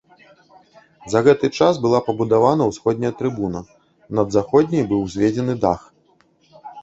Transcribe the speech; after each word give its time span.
За 1.13 1.19
гэты 1.27 1.47
час 1.57 1.73
была 1.83 1.99
пабудавана 2.07 2.63
ўсходняя 2.71 3.13
трыбуна, 3.21 3.61
над 4.21 4.27
заходняй 4.37 4.83
быў 4.95 4.99
узведзены 5.09 5.53
дах. 5.67 5.81